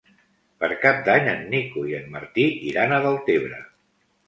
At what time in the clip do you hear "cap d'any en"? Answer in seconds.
0.85-1.43